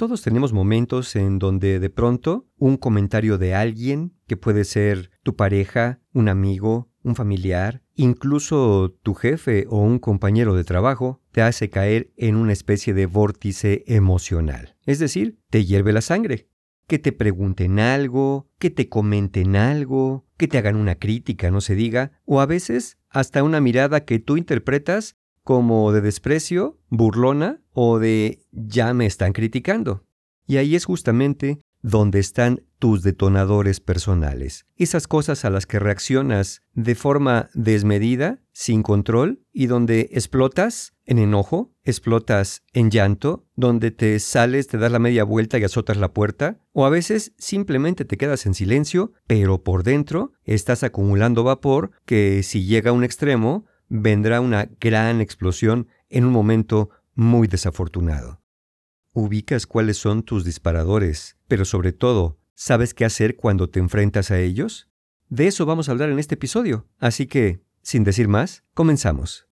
[0.00, 5.36] Todos tenemos momentos en donde de pronto un comentario de alguien, que puede ser tu
[5.36, 11.68] pareja, un amigo, un familiar, incluso tu jefe o un compañero de trabajo, te hace
[11.68, 14.74] caer en una especie de vórtice emocional.
[14.86, 16.48] Es decir, te hierve la sangre.
[16.86, 21.74] Que te pregunten algo, que te comenten algo, que te hagan una crítica, no se
[21.74, 27.98] diga, o a veces hasta una mirada que tú interpretas como de desprecio, burlona o
[27.98, 30.04] de ya me están criticando.
[30.46, 36.62] Y ahí es justamente donde están tus detonadores personales, esas cosas a las que reaccionas
[36.72, 44.18] de forma desmedida, sin control, y donde explotas en enojo, explotas en llanto, donde te
[44.18, 48.16] sales, te das la media vuelta y azotas la puerta, o a veces simplemente te
[48.16, 53.66] quedas en silencio, pero por dentro estás acumulando vapor que si llega a un extremo
[53.90, 58.40] vendrá una gran explosión en un momento muy desafortunado.
[59.12, 64.38] Ubicas cuáles son tus disparadores, pero sobre todo, ¿sabes qué hacer cuando te enfrentas a
[64.38, 64.88] ellos?
[65.28, 69.49] De eso vamos a hablar en este episodio, así que, sin decir más, comenzamos.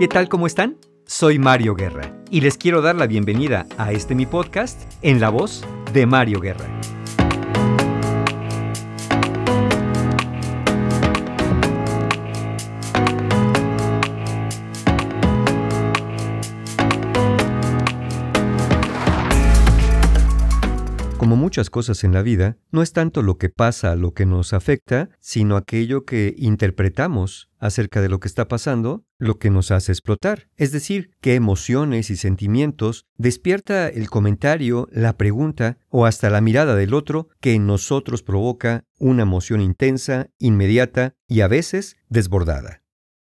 [0.00, 0.30] ¿Qué tal?
[0.30, 0.78] ¿Cómo están?
[1.04, 5.28] Soy Mario Guerra y les quiero dar la bienvenida a este mi podcast en la
[5.28, 6.79] voz de Mario Guerra.
[21.50, 25.10] Muchas cosas en la vida, no es tanto lo que pasa lo que nos afecta,
[25.18, 30.48] sino aquello que interpretamos acerca de lo que está pasando, lo que nos hace explotar.
[30.56, 36.76] Es decir, qué emociones y sentimientos despierta el comentario, la pregunta o hasta la mirada
[36.76, 42.79] del otro que en nosotros provoca una emoción intensa, inmediata y a veces desbordada.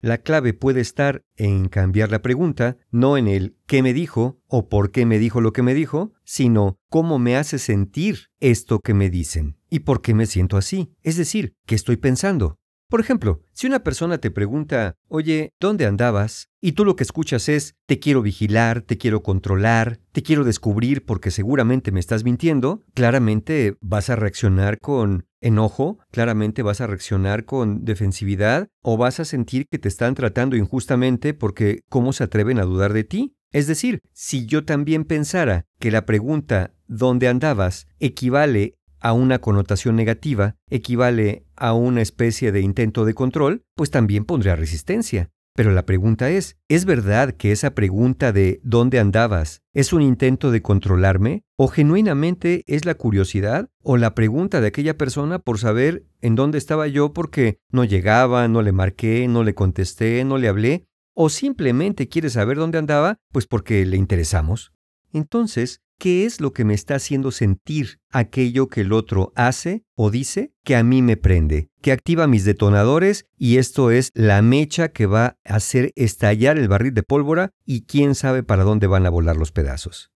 [0.04, 4.68] La clave puede estar en cambiar la pregunta, no en el qué me dijo o
[4.68, 8.92] por qué me dijo lo que me dijo, sino cómo me hace sentir esto que
[8.92, 12.58] me dicen y por qué me siento así, es decir, qué estoy pensando.
[12.90, 16.50] Por ejemplo, si una persona te pregunta, oye, ¿dónde andabas?
[16.60, 21.06] Y tú lo que escuchas es, te quiero vigilar, te quiero controlar, te quiero descubrir
[21.06, 27.44] porque seguramente me estás mintiendo, claramente vas a reaccionar con enojo, claramente vas a reaccionar
[27.44, 32.58] con defensividad o vas a sentir que te están tratando injustamente porque ¿cómo se atreven
[32.58, 33.36] a dudar de ti?
[33.52, 37.86] Es decir, si yo también pensara que la pregunta ¿dónde andabas?
[38.00, 44.24] equivale a una connotación negativa, equivale a una especie de intento de control, pues también
[44.24, 45.28] pondría resistencia.
[45.56, 50.50] Pero la pregunta es, ¿es verdad que esa pregunta de ¿dónde andabas es un intento
[50.50, 51.44] de controlarme?
[51.56, 56.58] ¿O genuinamente es la curiosidad o la pregunta de aquella persona por saber en dónde
[56.58, 60.88] estaba yo porque no llegaba, no le marqué, no le contesté, no le hablé?
[61.14, 64.72] ¿O simplemente quiere saber dónde andaba pues porque le interesamos?
[65.12, 70.10] Entonces, ¿Qué es lo que me está haciendo sentir aquello que el otro hace o
[70.10, 74.88] dice que a mí me prende, que activa mis detonadores y esto es la mecha
[74.88, 79.06] que va a hacer estallar el barril de pólvora y quién sabe para dónde van
[79.06, 80.10] a volar los pedazos?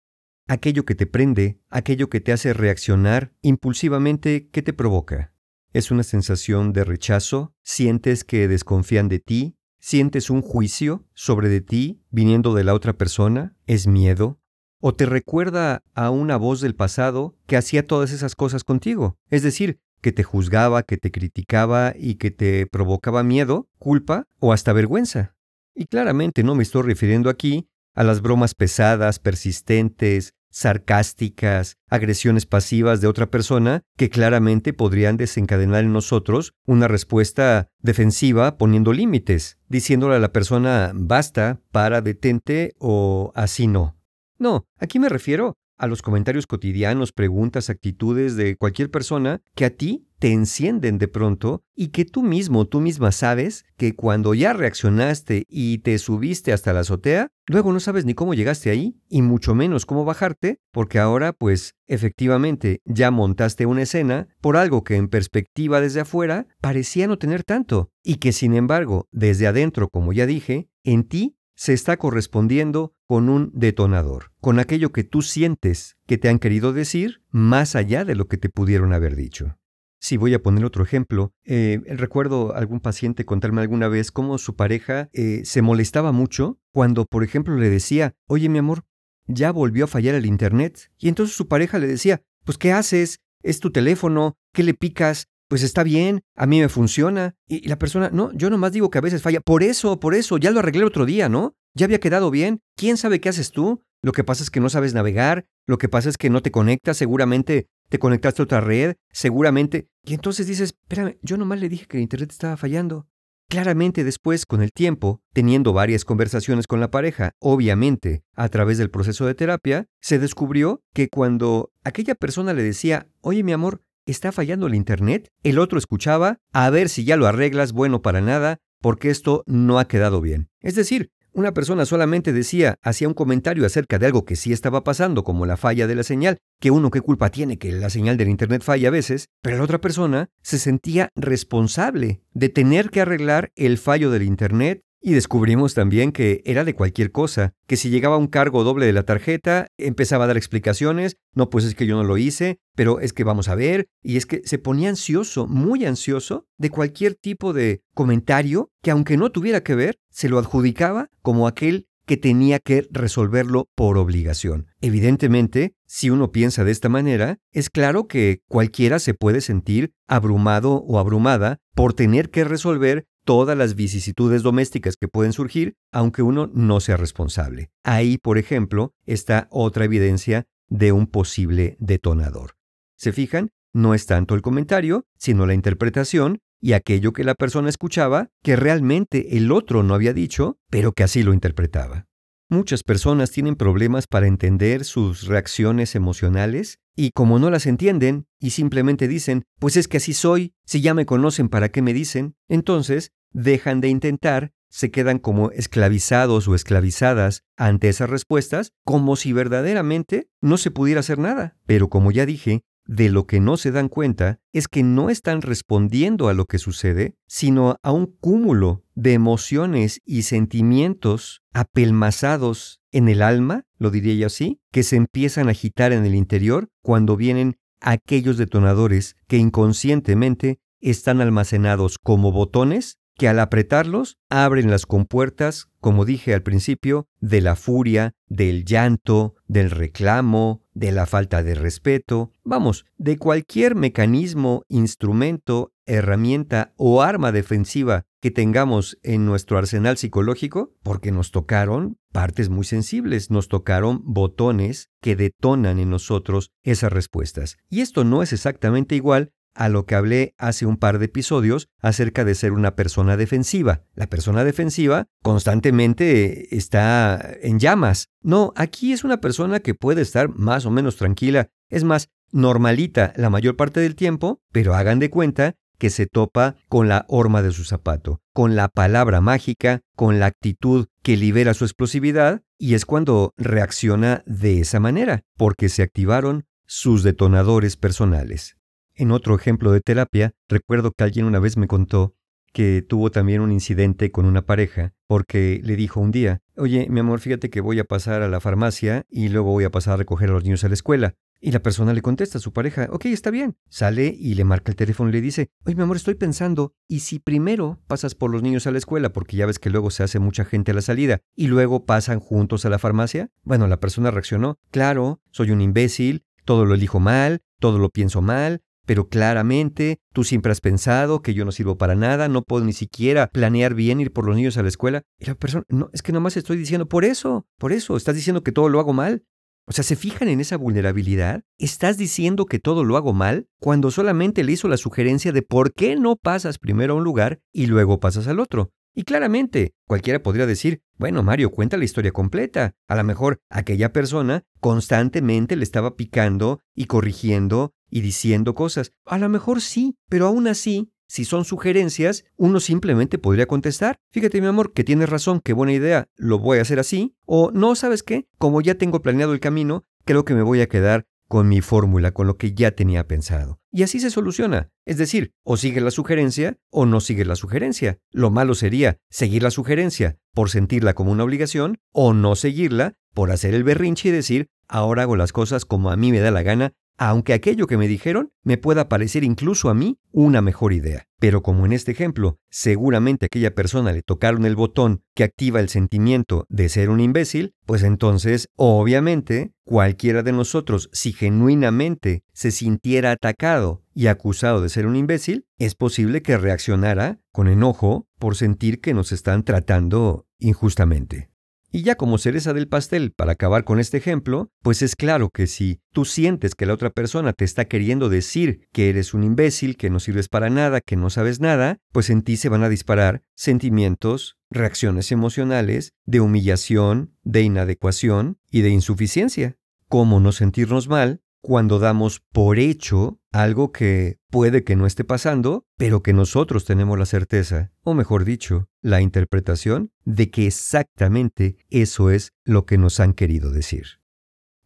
[0.48, 5.34] Aquello que te prende, aquello que te hace reaccionar impulsivamente, ¿qué te provoca?
[5.74, 7.54] ¿Es una sensación de rechazo?
[7.64, 9.58] ¿Sientes que desconfían de ti?
[9.80, 13.56] ¿Sientes un juicio sobre de ti viniendo de la otra persona?
[13.68, 14.40] ¿Es miedo?
[14.80, 19.44] O te recuerda a una voz del pasado que hacía todas esas cosas contigo, es
[19.44, 24.74] decir, que te juzgaba, que te criticaba y que te provocaba miedo, culpa o hasta
[24.74, 25.36] vergüenza.
[25.76, 33.02] Y claramente no me estoy refiriendo aquí a las bromas pesadas, persistentes, sarcásticas, agresiones pasivas
[33.02, 40.16] de otra persona que claramente podrían desencadenar en nosotros una respuesta defensiva poniendo límites, diciéndole
[40.16, 43.97] a la persona basta, para, detente o así no.
[44.40, 49.70] No, aquí me refiero a los comentarios cotidianos, preguntas, actitudes de cualquier persona que a
[49.70, 54.54] ti te encienden de pronto y que tú mismo, tú misma sabes que cuando ya
[54.54, 59.22] reaccionaste y te subiste hasta la azotea, luego no sabes ni cómo llegaste ahí y
[59.22, 64.96] mucho menos cómo bajarte, porque ahora pues efectivamente ya montaste una escena por algo que
[64.96, 70.14] en perspectiva desde afuera parecía no tener tanto y que sin embargo desde adentro, como
[70.14, 75.98] ya dije, en ti se está correspondiendo con un detonador, con aquello que tú sientes
[76.06, 79.58] que te han querido decir más allá de lo que te pudieron haber dicho.
[80.00, 84.56] Si voy a poner otro ejemplo, eh, recuerdo algún paciente contarme alguna vez cómo su
[84.56, 88.86] pareja eh, se molestaba mucho cuando, por ejemplo, le decía, oye mi amor,
[89.26, 90.92] ya volvió a fallar el Internet.
[91.00, 93.20] Y entonces su pareja le decía, pues ¿qué haces?
[93.44, 95.30] es tu teléfono, ¿qué le picas?
[95.48, 97.36] Pues está bien, a mí me funciona.
[97.48, 99.40] Y la persona, no, yo nomás digo que a veces falla.
[99.40, 101.56] Por eso, por eso, ya lo arreglé otro día, ¿no?
[101.74, 102.62] Ya había quedado bien.
[102.76, 103.84] ¿Quién sabe qué haces tú?
[104.02, 106.52] Lo que pasa es que no sabes navegar, lo que pasa es que no te
[106.52, 109.88] conectas, seguramente te conectaste a otra red, seguramente.
[110.04, 113.08] Y entonces dices, espérame, yo nomás le dije que el Internet estaba fallando.
[113.50, 118.90] Claramente después, con el tiempo, teniendo varias conversaciones con la pareja, obviamente a través del
[118.90, 124.32] proceso de terapia, se descubrió que cuando aquella persona le decía, oye mi amor, está
[124.32, 128.58] fallando el Internet, el otro escuchaba, a ver si ya lo arreglas, bueno para nada,
[128.82, 130.50] porque esto no ha quedado bien.
[130.62, 134.84] Es decir, una persona solamente decía, hacía un comentario acerca de algo que sí estaba
[134.84, 138.18] pasando, como la falla de la señal, que uno qué culpa tiene que la señal
[138.18, 143.02] del Internet falla a veces, pero la otra persona se sentía responsable de tener que
[143.02, 147.90] arreglar el fallo del Internet y descubrimos también que era de cualquier cosa, que si
[147.90, 151.86] llegaba un cargo doble de la tarjeta, empezaba a dar explicaciones, no, pues es que
[151.86, 154.90] yo no lo hice, pero es que vamos a ver, y es que se ponía
[154.90, 160.30] ansioso, muy ansioso, de cualquier tipo de comentario que aunque no tuviera que ver, se
[160.30, 164.68] lo adjudicaba como aquel que tenía que resolverlo por obligación.
[164.80, 170.76] Evidentemente, si uno piensa de esta manera, es claro que cualquiera se puede sentir abrumado
[170.76, 176.50] o abrumada por tener que resolver todas las vicisitudes domésticas que pueden surgir, aunque uno
[176.54, 177.72] no sea responsable.
[177.84, 182.56] Ahí, por ejemplo, está otra evidencia de un posible detonador.
[182.96, 183.50] ¿Se fijan?
[183.74, 188.56] No es tanto el comentario, sino la interpretación y aquello que la persona escuchaba que
[188.56, 192.08] realmente el otro no había dicho, pero que así lo interpretaba.
[192.50, 198.52] Muchas personas tienen problemas para entender sus reacciones emocionales y como no las entienden y
[198.52, 202.36] simplemente dicen, pues es que así soy, si ya me conocen, ¿para qué me dicen?
[202.48, 209.32] Entonces dejan de intentar, se quedan como esclavizados o esclavizadas ante esas respuestas, como si
[209.32, 211.56] verdaderamente no se pudiera hacer nada.
[211.68, 215.42] Pero como ya dije, de lo que no se dan cuenta es que no están
[215.42, 223.08] respondiendo a lo que sucede, sino a un cúmulo de emociones y sentimientos apelmazados en
[223.08, 227.18] el alma, lo diría yo así, que se empiezan a agitar en el interior cuando
[227.18, 235.68] vienen aquellos detonadores que inconscientemente están almacenados como botones que al apretarlos abren las compuertas,
[235.80, 241.56] como dije al principio, de la furia, del llanto, del reclamo, de la falta de
[241.56, 249.98] respeto, vamos, de cualquier mecanismo, instrumento, herramienta o arma defensiva que tengamos en nuestro arsenal
[249.98, 256.92] psicológico, porque nos tocaron partes muy sensibles, nos tocaron botones que detonan en nosotros esas
[256.92, 257.58] respuestas.
[257.70, 261.68] Y esto no es exactamente igual a lo que hablé hace un par de episodios
[261.82, 263.82] acerca de ser una persona defensiva.
[263.96, 268.10] La persona defensiva constantemente está en llamas.
[268.22, 273.14] No, aquí es una persona que puede estar más o menos tranquila, es más, normalita
[273.16, 277.42] la mayor parte del tiempo, pero hagan de cuenta que se topa con la horma
[277.42, 282.74] de su zapato, con la palabra mágica, con la actitud que libera su explosividad, y
[282.74, 288.57] es cuando reacciona de esa manera, porque se activaron sus detonadores personales.
[289.00, 292.16] En otro ejemplo de terapia, recuerdo que alguien una vez me contó
[292.52, 297.02] que tuvo también un incidente con una pareja porque le dijo un día, oye, mi
[297.02, 299.98] amor, fíjate que voy a pasar a la farmacia y luego voy a pasar a
[299.98, 301.14] recoger a los niños a la escuela.
[301.40, 303.56] Y la persona le contesta a su pareja, ok, está bien.
[303.70, 307.02] Sale y le marca el teléfono y le dice, oye, mi amor, estoy pensando, ¿y
[307.02, 310.02] si primero pasas por los niños a la escuela, porque ya ves que luego se
[310.02, 313.30] hace mucha gente a la salida, y luego pasan juntos a la farmacia?
[313.44, 318.24] Bueno, la persona reaccionó, claro, soy un imbécil, todo lo elijo mal, todo lo pienso
[318.24, 322.64] mal, pero claramente tú siempre has pensado que yo no sirvo para nada, no puedo
[322.64, 325.04] ni siquiera planear bien ir por los niños a la escuela.
[325.20, 328.44] Y la persona, no, es que nomás estoy diciendo, por eso, por eso, estás diciendo
[328.44, 329.26] que todo lo hago mal.
[329.66, 331.44] O sea, ¿se fijan en esa vulnerabilidad?
[331.60, 335.74] ¿Estás diciendo que todo lo hago mal cuando solamente le hizo la sugerencia de por
[335.74, 338.72] qué no pasas primero a un lugar y luego pasas al otro?
[338.96, 342.74] Y claramente, cualquiera podría decir, bueno, Mario, cuenta la historia completa.
[342.88, 348.94] A lo mejor aquella persona constantemente le estaba picando y corrigiendo y diciendo cosas.
[349.06, 354.42] A lo mejor sí, pero aún así, si son sugerencias, uno simplemente podría contestar, fíjate
[354.42, 357.16] mi amor, que tienes razón, qué buena idea, lo voy a hacer así.
[357.26, 358.28] O no, ¿sabes qué?
[358.38, 362.12] Como ya tengo planeado el camino, creo que me voy a quedar con mi fórmula,
[362.12, 363.60] con lo que ya tenía pensado.
[363.72, 364.70] Y así se soluciona.
[364.86, 368.00] Es decir, o sigue la sugerencia o no sigue la sugerencia.
[368.12, 373.32] Lo malo sería seguir la sugerencia por sentirla como una obligación o no seguirla por
[373.32, 376.44] hacer el berrinche y decir, ahora hago las cosas como a mí me da la
[376.44, 381.08] gana aunque aquello que me dijeron me pueda parecer incluso a mí una mejor idea.
[381.20, 385.60] Pero como en este ejemplo, seguramente a aquella persona le tocaron el botón que activa
[385.60, 392.52] el sentimiento de ser un imbécil, pues entonces, obviamente, cualquiera de nosotros, si genuinamente se
[392.52, 398.36] sintiera atacado y acusado de ser un imbécil, es posible que reaccionara con enojo por
[398.36, 401.30] sentir que nos están tratando injustamente.
[401.78, 405.46] Y ya como cereza del pastel, para acabar con este ejemplo, pues es claro que
[405.46, 409.78] si tú sientes que la otra persona te está queriendo decir que eres un imbécil,
[409.78, 412.70] que no sirves para nada, que no sabes nada, pues en ti se van a
[412.70, 419.60] disparar sentimientos, reacciones emocionales de humillación, de inadecuación y de insuficiencia.
[419.88, 425.66] ¿Cómo no sentirnos mal cuando damos por hecho algo que puede que no esté pasando,
[425.78, 432.10] pero que nosotros tenemos la certeza, o mejor dicho, la interpretación de que exactamente eso
[432.10, 433.86] es lo que nos han querido decir.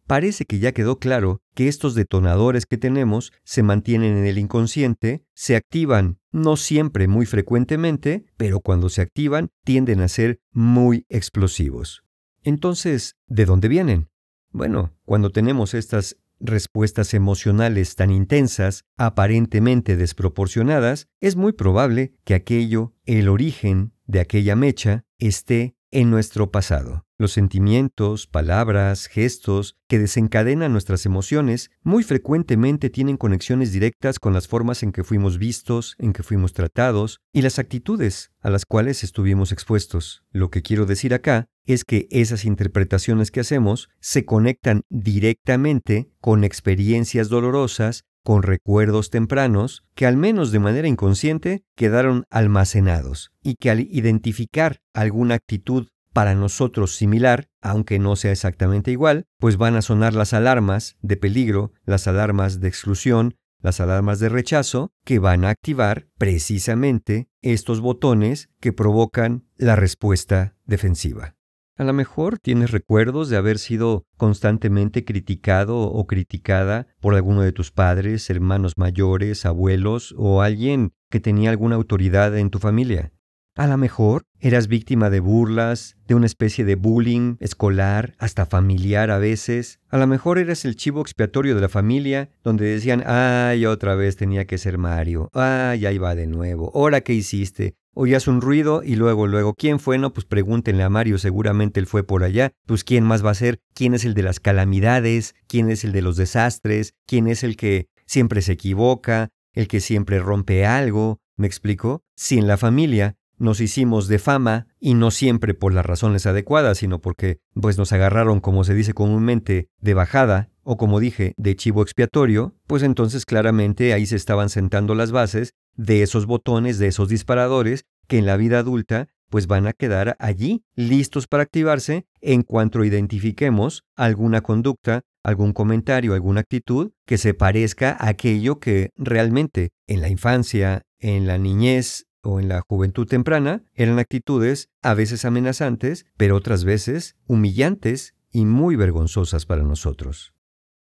[0.06, 5.24] Parece que ya quedó claro que estos detonadores que tenemos se mantienen en el inconsciente,
[5.34, 12.02] se activan no siempre muy frecuentemente, pero cuando se activan tienden a ser muy explosivos.
[12.42, 14.08] Entonces, ¿de dónde vienen?
[14.50, 22.94] Bueno, cuando tenemos estas respuestas emocionales tan intensas, aparentemente desproporcionadas, es muy probable que aquello,
[23.04, 27.04] el origen de aquella mecha, esté en nuestro pasado.
[27.18, 34.48] Los sentimientos, palabras, gestos que desencadenan nuestras emociones muy frecuentemente tienen conexiones directas con las
[34.48, 39.04] formas en que fuimos vistos, en que fuimos tratados y las actitudes a las cuales
[39.04, 40.24] estuvimos expuestos.
[40.32, 46.42] Lo que quiero decir acá es que esas interpretaciones que hacemos se conectan directamente con
[46.42, 53.70] experiencias dolorosas con recuerdos tempranos que al menos de manera inconsciente quedaron almacenados y que
[53.70, 59.82] al identificar alguna actitud para nosotros similar, aunque no sea exactamente igual, pues van a
[59.82, 65.44] sonar las alarmas de peligro, las alarmas de exclusión, las alarmas de rechazo, que van
[65.44, 71.36] a activar precisamente estos botones que provocan la respuesta defensiva.
[71.82, 77.50] A lo mejor tienes recuerdos de haber sido constantemente criticado o criticada por alguno de
[77.50, 83.10] tus padres, hermanos mayores, abuelos o alguien que tenía alguna autoridad en tu familia.
[83.54, 89.10] A lo mejor eras víctima de burlas, de una especie de bullying escolar, hasta familiar
[89.10, 89.78] a veces.
[89.90, 94.16] A lo mejor eras el chivo expiatorio de la familia, donde decían, ay, otra vez
[94.16, 97.74] tenía que ser Mario, ay, ahí va de nuevo, ¿ahora qué hiciste?
[97.92, 99.98] Oías un ruido y luego, luego, ¿quién fue?
[99.98, 102.52] No, pues pregúntenle a Mario, seguramente él fue por allá.
[102.64, 103.58] Pues ¿quién más va a ser?
[103.74, 105.34] ¿Quién es el de las calamidades?
[105.46, 106.94] ¿Quién es el de los desastres?
[107.06, 109.28] ¿Quién es el que siempre se equivoca?
[109.52, 111.20] ¿El que siempre rompe algo?
[111.36, 112.02] ¿Me explico?
[112.16, 116.78] Si en la familia nos hicimos de fama y no siempre por las razones adecuadas,
[116.78, 121.56] sino porque pues nos agarraron, como se dice comúnmente, de bajada o como dije, de
[121.56, 126.86] chivo expiatorio, pues entonces claramente ahí se estaban sentando las bases de esos botones, de
[126.86, 132.06] esos disparadores que en la vida adulta pues van a quedar allí listos para activarse
[132.20, 138.90] en cuanto identifiquemos alguna conducta, algún comentario, alguna actitud que se parezca a aquello que
[138.96, 144.94] realmente en la infancia, en la niñez o en la juventud temprana eran actitudes a
[144.94, 150.32] veces amenazantes, pero otras veces humillantes y muy vergonzosas para nosotros.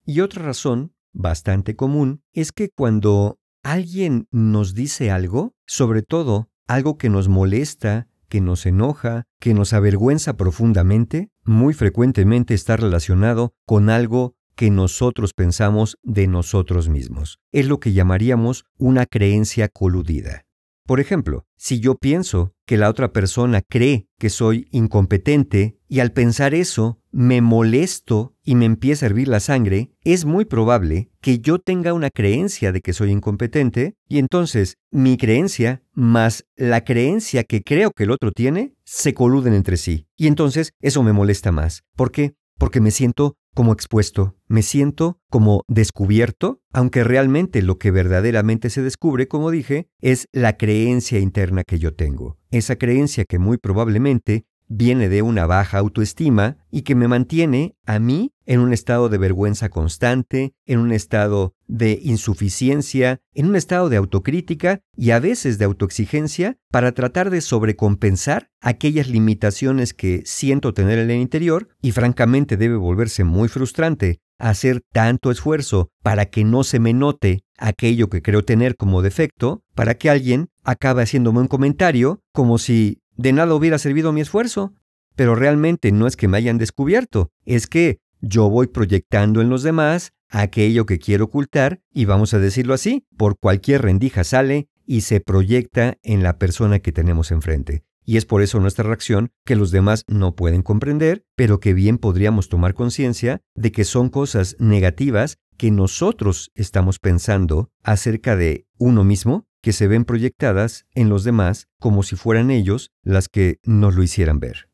[0.06, 6.98] Y otra razón, bastante común, es que cuando alguien nos dice algo, sobre todo algo
[6.98, 13.90] que nos molesta, que nos enoja, que nos avergüenza profundamente, muy frecuentemente está relacionado con
[13.90, 17.38] algo que nosotros pensamos de nosotros mismos.
[17.52, 20.44] Es lo que llamaríamos una creencia coludida.
[20.86, 26.12] Por ejemplo, si yo pienso que la otra persona cree que soy incompetente y al
[26.12, 31.38] pensar eso me molesto y me empieza a hervir la sangre, es muy probable que
[31.38, 37.44] yo tenga una creencia de que soy incompetente y entonces mi creencia más la creencia
[37.44, 40.06] que creo que el otro tiene se coluden entre sí.
[40.16, 41.84] Y entonces eso me molesta más.
[41.96, 42.34] ¿Por qué?
[42.58, 48.82] Porque me siento como expuesto, me siento como descubierto, aunque realmente lo que verdaderamente se
[48.82, 52.36] descubre, como dije, es la creencia interna que yo tengo.
[52.50, 57.98] Esa creencia que muy probablemente viene de una baja autoestima y que me mantiene a
[57.98, 63.88] mí en un estado de vergüenza constante, en un estado de insuficiencia, en un estado
[63.88, 70.74] de autocrítica y a veces de autoexigencia para tratar de sobrecompensar aquellas limitaciones que siento
[70.74, 76.44] tener en el interior y francamente debe volverse muy frustrante hacer tanto esfuerzo para que
[76.44, 81.40] no se me note aquello que creo tener como defecto, para que alguien acabe haciéndome
[81.40, 84.74] un comentario como si de nada hubiera servido mi esfuerzo.
[85.16, 89.62] Pero realmente no es que me hayan descubierto, es que yo voy proyectando en los
[89.62, 95.02] demás aquello que quiero ocultar y vamos a decirlo así, por cualquier rendija sale y
[95.02, 97.84] se proyecta en la persona que tenemos enfrente.
[98.04, 101.98] Y es por eso nuestra reacción que los demás no pueden comprender, pero que bien
[101.98, 109.04] podríamos tomar conciencia de que son cosas negativas que nosotros estamos pensando acerca de uno
[109.04, 113.94] mismo que se ven proyectadas en los demás como si fueran ellos las que nos
[113.94, 114.68] lo hicieran ver.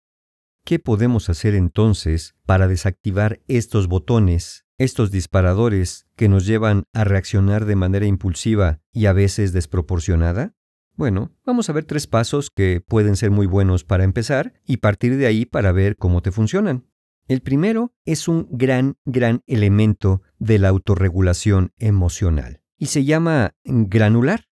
[0.64, 7.66] ¿Qué podemos hacer entonces para desactivar estos botones, estos disparadores que nos llevan a reaccionar
[7.66, 10.56] de manera impulsiva y a veces desproporcionada?
[10.97, 15.16] Bueno, vamos a ver tres pasos que pueden ser muy buenos para empezar y partir
[15.16, 16.85] de ahí para ver cómo te funcionan.
[17.28, 24.50] El primero es un gran, gran elemento de la autorregulación emocional y se llama granular.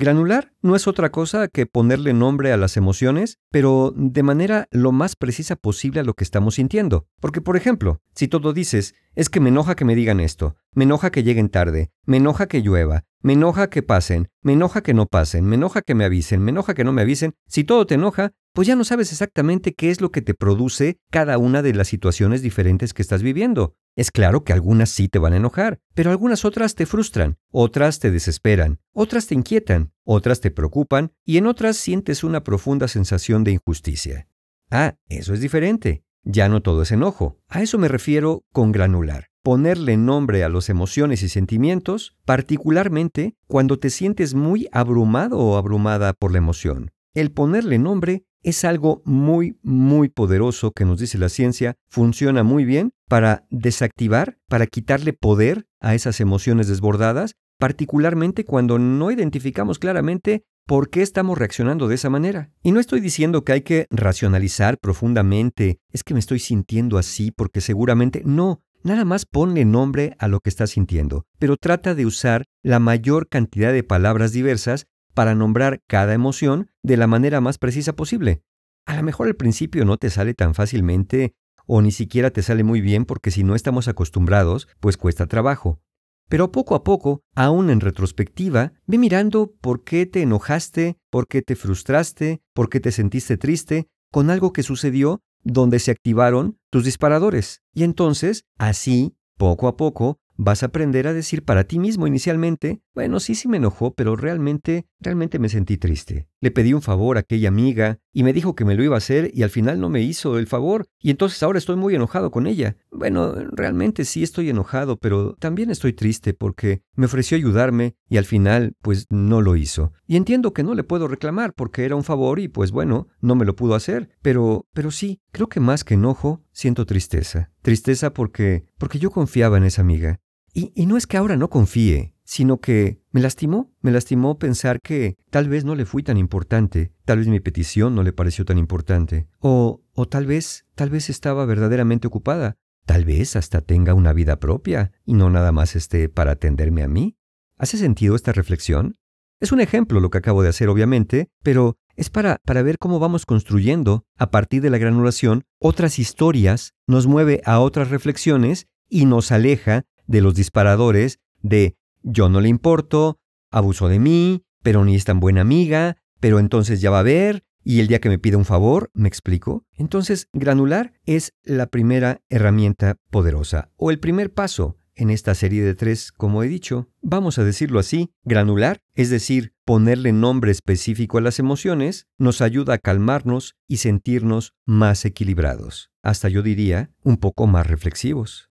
[0.00, 4.92] Granular no es otra cosa que ponerle nombre a las emociones, pero de manera lo
[4.92, 7.08] más precisa posible a lo que estamos sintiendo.
[7.18, 10.84] Porque, por ejemplo, si todo dices, es que me enoja que me digan esto, me
[10.84, 14.94] enoja que lleguen tarde, me enoja que llueva, me enoja que pasen, me enoja que
[14.94, 17.84] no pasen, me enoja que me avisen, me enoja que no me avisen, si todo
[17.84, 21.60] te enoja, pues ya no sabes exactamente qué es lo que te produce cada una
[21.60, 23.74] de las situaciones diferentes que estás viviendo.
[23.98, 27.98] Es claro que algunas sí te van a enojar, pero algunas otras te frustran, otras
[27.98, 33.42] te desesperan, otras te inquietan, otras te preocupan y en otras sientes una profunda sensación
[33.42, 34.28] de injusticia.
[34.70, 36.04] Ah, eso es diferente.
[36.22, 37.40] Ya no todo es enojo.
[37.48, 39.30] A eso me refiero con granular.
[39.42, 46.12] Ponerle nombre a las emociones y sentimientos, particularmente cuando te sientes muy abrumado o abrumada
[46.12, 46.92] por la emoción.
[47.14, 52.64] El ponerle nombre es algo muy, muy poderoso que nos dice la ciencia, funciona muy
[52.64, 60.44] bien para desactivar, para quitarle poder a esas emociones desbordadas, particularmente cuando no identificamos claramente
[60.66, 62.50] por qué estamos reaccionando de esa manera.
[62.62, 67.30] Y no estoy diciendo que hay que racionalizar profundamente, es que me estoy sintiendo así
[67.30, 68.62] porque seguramente no.
[68.84, 73.28] Nada más ponle nombre a lo que estás sintiendo, pero trata de usar la mayor
[73.28, 74.86] cantidad de palabras diversas
[75.18, 78.44] para nombrar cada emoción de la manera más precisa posible.
[78.86, 81.34] A lo mejor al principio no te sale tan fácilmente
[81.66, 85.80] o ni siquiera te sale muy bien porque si no estamos acostumbrados, pues cuesta trabajo.
[86.28, 91.42] Pero poco a poco, aún en retrospectiva, ve mirando por qué te enojaste, por qué
[91.42, 96.84] te frustraste, por qué te sentiste triste con algo que sucedió donde se activaron tus
[96.84, 97.60] disparadores.
[97.74, 102.80] Y entonces, así, poco a poco, vas a aprender a decir para ti mismo inicialmente,
[102.94, 106.28] bueno, sí, sí me enojó, pero realmente, realmente me sentí triste.
[106.40, 108.98] Le pedí un favor a aquella amiga y me dijo que me lo iba a
[108.98, 112.30] hacer y al final no me hizo el favor y entonces ahora estoy muy enojado
[112.30, 112.76] con ella.
[112.90, 118.24] Bueno, realmente sí estoy enojado, pero también estoy triste porque me ofreció ayudarme y al
[118.24, 119.92] final pues no lo hizo.
[120.06, 123.34] Y entiendo que no le puedo reclamar porque era un favor y pues bueno, no
[123.34, 127.50] me lo pudo hacer, pero pero sí, creo que más que enojo, siento tristeza.
[127.62, 130.20] Tristeza porque porque yo confiaba en esa amiga
[130.54, 135.16] y, no es que ahora no confíe, sino que me lastimó, me lastimó pensar que
[135.30, 138.58] tal vez no le fui tan importante, tal vez mi petición no le pareció tan
[138.58, 144.12] importante, o, o tal vez, tal vez estaba verdaderamente ocupada, tal vez hasta tenga una
[144.12, 147.16] vida propia y no nada más esté para atenderme a mí.
[147.56, 148.94] ¿Hace sentido esta reflexión?
[149.40, 153.00] Es un ejemplo lo que acabo de hacer, obviamente, pero es para, para ver cómo
[153.00, 159.06] vamos construyendo, a partir de la granulación, otras historias, nos mueve a otras reflexiones y
[159.06, 163.18] nos aleja de los disparadores de yo no le importo,
[163.50, 167.44] abusó de mí, pero ni es tan buena amiga, pero entonces ya va a ver,
[167.64, 169.64] y el día que me pida un favor, ¿me explico?
[169.74, 175.74] Entonces, granular es la primera herramienta poderosa, o el primer paso en esta serie de
[175.74, 176.88] tres, como he dicho.
[177.02, 182.74] Vamos a decirlo así, granular, es decir, ponerle nombre específico a las emociones, nos ayuda
[182.74, 188.47] a calmarnos y sentirnos más equilibrados, hasta yo diría, un poco más reflexivos.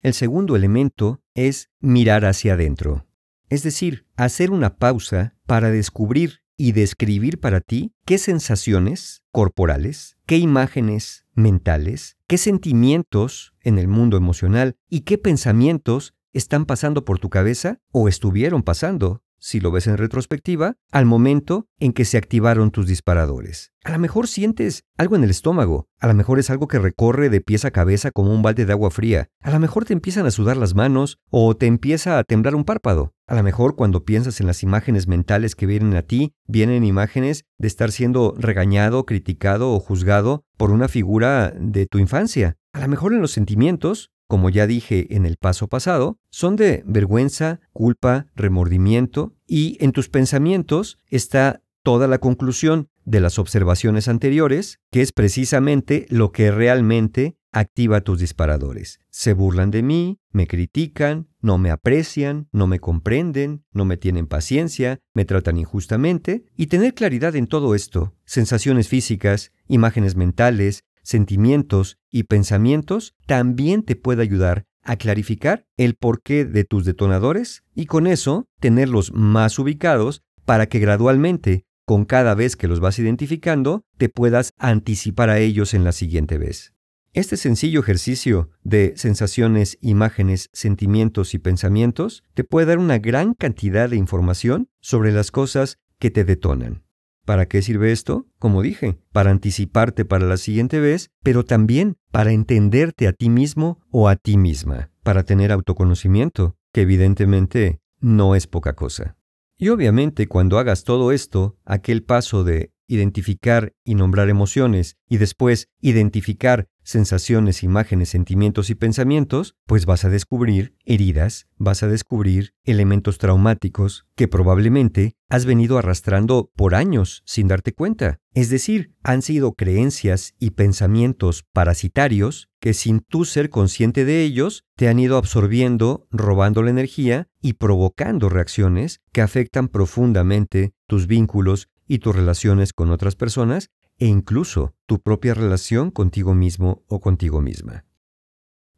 [0.00, 3.06] El segundo elemento es mirar hacia adentro,
[3.48, 10.38] es decir, hacer una pausa para descubrir y describir para ti qué sensaciones corporales, qué
[10.38, 17.30] imágenes mentales, qué sentimientos en el mundo emocional y qué pensamientos están pasando por tu
[17.30, 22.70] cabeza o estuvieron pasando si lo ves en retrospectiva, al momento en que se activaron
[22.70, 23.72] tus disparadores.
[23.84, 27.30] A lo mejor sientes algo en el estómago, a lo mejor es algo que recorre
[27.30, 30.26] de pies a cabeza como un balde de agua fría, a lo mejor te empiezan
[30.26, 33.14] a sudar las manos o te empieza a temblar un párpado.
[33.26, 37.44] A lo mejor cuando piensas en las imágenes mentales que vienen a ti, vienen imágenes
[37.58, 42.56] de estar siendo regañado, criticado o juzgado por una figura de tu infancia.
[42.72, 46.84] A lo mejor en los sentimientos como ya dije en el paso pasado, son de
[46.86, 54.80] vergüenza, culpa, remordimiento, y en tus pensamientos está toda la conclusión de las observaciones anteriores,
[54.90, 59.00] que es precisamente lo que realmente activa tus disparadores.
[59.08, 64.26] Se burlan de mí, me critican, no me aprecian, no me comprenden, no me tienen
[64.26, 71.96] paciencia, me tratan injustamente, y tener claridad en todo esto, sensaciones físicas, imágenes mentales, sentimientos
[72.10, 78.06] y pensamientos, también te puede ayudar a clarificar el porqué de tus detonadores y con
[78.06, 84.10] eso tenerlos más ubicados para que gradualmente, con cada vez que los vas identificando, te
[84.10, 86.74] puedas anticipar a ellos en la siguiente vez.
[87.14, 93.88] Este sencillo ejercicio de sensaciones, imágenes, sentimientos y pensamientos te puede dar una gran cantidad
[93.88, 96.87] de información sobre las cosas que te detonan.
[97.28, 98.26] ¿Para qué sirve esto?
[98.38, 103.82] Como dije, para anticiparte para la siguiente vez, pero también para entenderte a ti mismo
[103.90, 109.18] o a ti misma, para tener autoconocimiento, que evidentemente no es poca cosa.
[109.58, 115.68] Y obviamente cuando hagas todo esto, aquel paso de identificar y nombrar emociones y después
[115.82, 123.18] identificar sensaciones, imágenes, sentimientos y pensamientos, pues vas a descubrir heridas, vas a descubrir elementos
[123.18, 128.20] traumáticos que probablemente has venido arrastrando por años sin darte cuenta.
[128.32, 134.64] Es decir, han sido creencias y pensamientos parasitarios que sin tú ser consciente de ellos
[134.74, 141.68] te han ido absorbiendo, robando la energía y provocando reacciones que afectan profundamente tus vínculos
[141.86, 147.40] y tus relaciones con otras personas e incluso tu propia relación contigo mismo o contigo
[147.40, 147.84] misma.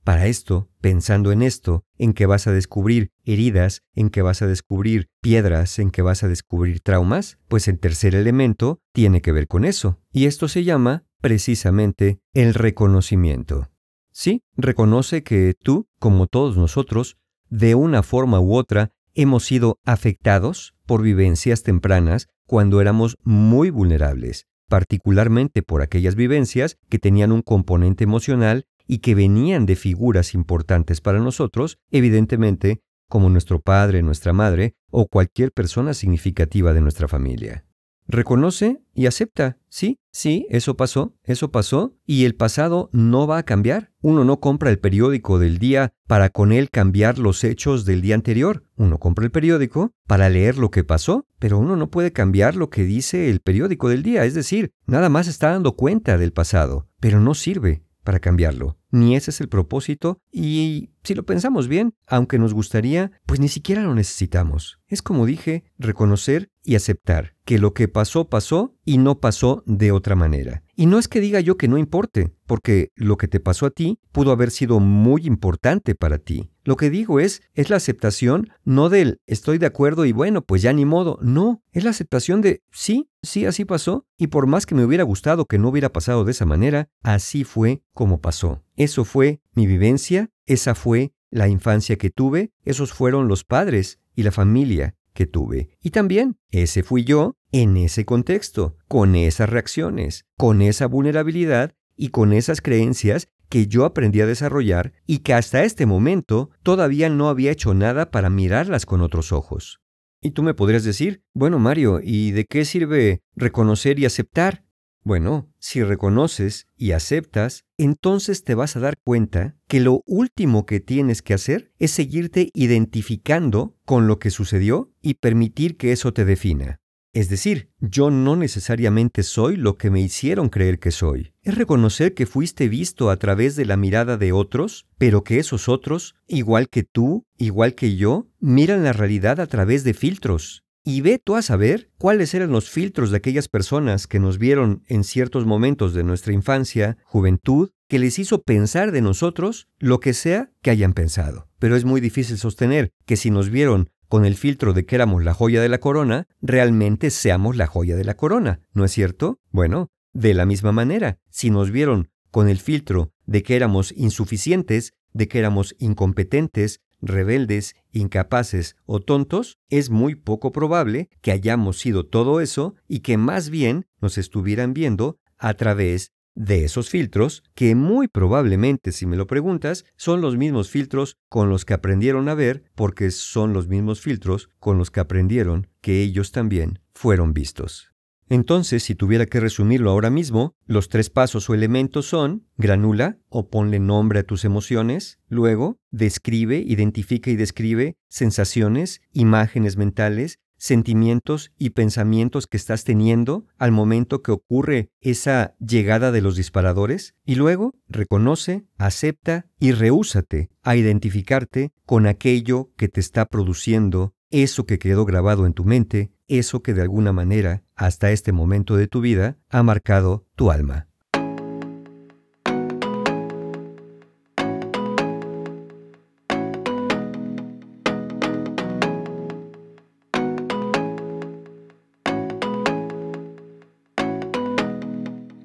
[0.02, 4.46] Para esto, pensando en esto, en que vas a descubrir heridas, en que vas a
[4.46, 9.46] descubrir piedras, en que vas a descubrir traumas, pues el tercer elemento tiene que ver
[9.46, 10.00] con eso.
[10.11, 13.68] Y esto se llama, precisamente, el reconocimiento.
[14.11, 17.18] Sí, reconoce que tú, como todos nosotros,
[17.50, 24.46] de una forma u otra, hemos sido afectados por vivencias tempranas cuando éramos muy vulnerables,
[24.70, 31.00] particularmente por aquellas vivencias que tenían un componente emocional y que venían de figuras importantes
[31.00, 37.64] para nosotros, evidentemente como nuestro padre, nuestra madre o cualquier persona significativa de nuestra familia.
[38.11, 39.57] Reconoce y acepta.
[39.68, 43.92] Sí, sí, eso pasó, eso pasó, y el pasado no va a cambiar.
[44.03, 48.16] Uno no compra el periódico del día para con él cambiar los hechos del día
[48.16, 48.64] anterior.
[48.75, 52.68] Uno compra el periódico para leer lo que pasó, pero uno no puede cambiar lo
[52.68, 54.25] que dice el periódico del día.
[54.25, 58.76] Es decir, nada más está dando cuenta del pasado, pero no sirve para cambiarlo.
[58.90, 63.48] Ni ese es el propósito y si lo pensamos bien, aunque nos gustaría, pues ni
[63.48, 64.78] siquiera lo necesitamos.
[64.88, 69.92] Es como dije, reconocer y aceptar que lo que pasó pasó y no pasó de
[69.92, 70.62] otra manera.
[70.74, 73.70] Y no es que diga yo que no importe, porque lo que te pasó a
[73.70, 76.50] ti pudo haber sido muy importante para ti.
[76.70, 80.62] Lo que digo es, es la aceptación no del estoy de acuerdo y bueno, pues
[80.62, 81.18] ya ni modo.
[81.20, 85.02] No, es la aceptación de sí, sí, así pasó, y por más que me hubiera
[85.02, 88.62] gustado que no hubiera pasado de esa manera, así fue como pasó.
[88.76, 94.22] Eso fue mi vivencia, esa fue la infancia que tuve, esos fueron los padres y
[94.22, 95.76] la familia que tuve.
[95.83, 102.08] Y también ese fui yo en ese contexto, con esas reacciones, con esa vulnerabilidad y
[102.08, 107.28] con esas creencias que yo aprendí a desarrollar y que hasta este momento todavía no
[107.28, 109.80] había hecho nada para mirarlas con otros ojos.
[110.22, 114.64] Y tú me podrías decir, bueno Mario, ¿y de qué sirve reconocer y aceptar?
[115.02, 120.80] Bueno, si reconoces y aceptas, entonces te vas a dar cuenta que lo último que
[120.80, 126.24] tienes que hacer es seguirte identificando con lo que sucedió y permitir que eso te
[126.24, 126.80] defina.
[127.12, 131.33] Es decir, yo no necesariamente soy lo que me hicieron creer que soy.
[131.42, 135.68] Es reconocer que fuiste visto a través de la mirada de otros, pero que esos
[135.68, 140.62] otros, igual que tú, igual que yo, miran la realidad a través de filtros.
[140.85, 144.85] Y ve tú a saber cuáles eran los filtros de aquellas personas que nos vieron
[144.87, 150.14] en ciertos momentos de nuestra infancia, juventud, que les hizo pensar de nosotros lo que
[150.14, 151.49] sea que hayan pensado.
[151.59, 155.23] Pero es muy difícil sostener que si nos vieron con el filtro de que éramos
[155.23, 159.38] la joya de la corona, realmente seamos la joya de la corona, ¿no es cierto?
[159.53, 164.94] Bueno, de la misma manera, si nos vieron con el filtro de que éramos insuficientes,
[165.12, 172.05] de que éramos incompetentes, rebeldes, incapaces o tontos, es muy poco probable que hayamos sido
[172.05, 177.75] todo eso y que más bien nos estuvieran viendo a través de esos filtros, que
[177.75, 182.35] muy probablemente, si me lo preguntas, son los mismos filtros con los que aprendieron a
[182.35, 187.90] ver, porque son los mismos filtros con los que aprendieron que ellos también fueron vistos.
[188.31, 193.51] Entonces, si tuviera que resumirlo ahora mismo, los tres pasos o elementos son granula o
[193.51, 201.70] ponle nombre a tus emociones, luego describe, identifica y describe sensaciones, imágenes mentales, sentimientos y
[201.70, 207.75] pensamientos que estás teniendo al momento que ocurre esa llegada de los disparadores y luego
[207.88, 215.07] reconoce, acepta y rehúsate a identificarte con aquello que te está produciendo eso que quedó
[215.07, 219.38] grabado en tu mente, eso que de alguna manera, hasta este momento de tu vida,
[219.49, 220.89] ha marcado tu alma.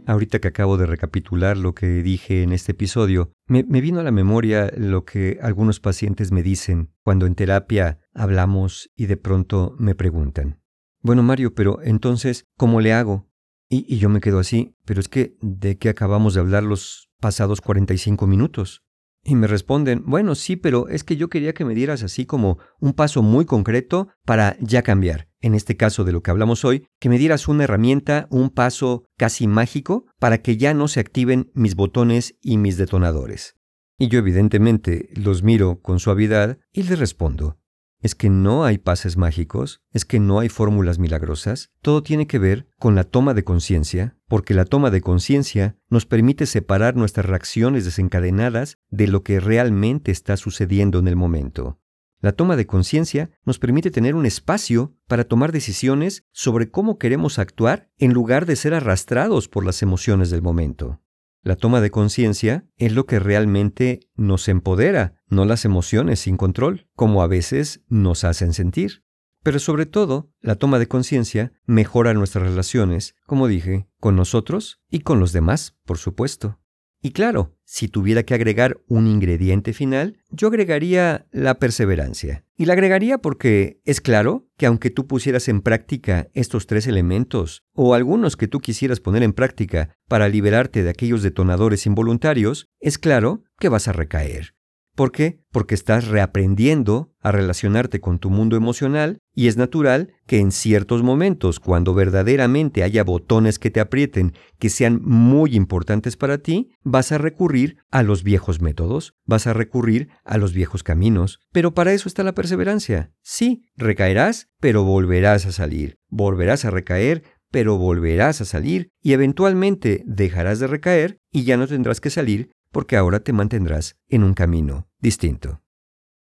[0.08, 4.12] Ahorita que acabo de recapitular lo que dije en este episodio, me, vino a la
[4.12, 9.96] memoria lo que algunos pacientes me dicen cuando en terapia hablamos y de pronto me
[9.96, 10.62] preguntan.
[11.02, 13.28] Bueno, Mario, pero entonces, ¿cómo le hago?
[13.68, 17.10] Y, y yo me quedo así, pero es que, ¿de qué acabamos de hablar los
[17.20, 18.85] pasados 45 minutos?
[19.28, 22.60] Y me responden, bueno, sí, pero es que yo quería que me dieras así como
[22.80, 25.28] un paso muy concreto para ya cambiar.
[25.42, 29.06] En este caso de lo que hablamos hoy, que me dieras una herramienta, un paso
[29.18, 33.56] casi mágico para que ya no se activen mis botones y mis detonadores.
[33.98, 37.58] Y yo evidentemente los miro con suavidad y les respondo,
[38.06, 42.38] es que no hay pases mágicos, es que no hay fórmulas milagrosas, todo tiene que
[42.38, 47.26] ver con la toma de conciencia, porque la toma de conciencia nos permite separar nuestras
[47.26, 51.80] reacciones desencadenadas de lo que realmente está sucediendo en el momento.
[52.22, 57.40] La toma de conciencia nos permite tener un espacio para tomar decisiones sobre cómo queremos
[57.40, 61.02] actuar en lugar de ser arrastrados por las emociones del momento.
[61.46, 66.90] La toma de conciencia es lo que realmente nos empodera, no las emociones sin control,
[66.96, 69.04] como a veces nos hacen sentir.
[69.44, 75.02] Pero sobre todo, la toma de conciencia mejora nuestras relaciones, como dije, con nosotros y
[75.02, 76.58] con los demás, por supuesto.
[77.06, 82.44] Y claro, si tuviera que agregar un ingrediente final, yo agregaría la perseverancia.
[82.58, 87.64] Y la agregaría porque es claro que aunque tú pusieras en práctica estos tres elementos,
[87.74, 92.98] o algunos que tú quisieras poner en práctica para liberarte de aquellos detonadores involuntarios, es
[92.98, 94.56] claro que vas a recaer.
[94.96, 95.42] ¿Por qué?
[95.52, 101.04] Porque estás reaprendiendo a relacionarte con tu mundo emocional y es natural que en ciertos
[101.04, 107.12] momentos, cuando verdaderamente haya botones que te aprieten, que sean muy importantes para ti, vas
[107.12, 111.42] a recurrir a los viejos métodos, vas a recurrir a los viejos caminos.
[111.52, 113.12] Pero para eso está la perseverancia.
[113.22, 115.98] Sí, recaerás, pero volverás a salir.
[116.08, 121.68] Volverás a recaer, pero volverás a salir y eventualmente dejarás de recaer y ya no
[121.68, 125.62] tendrás que salir porque ahora te mantendrás en un camino distinto.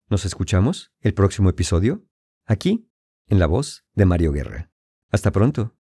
[0.09, 2.07] Nos escuchamos el próximo episodio,
[2.43, 2.89] aquí,
[3.27, 4.71] en la voz de Mario Guerra.
[5.11, 5.78] Hasta pronto.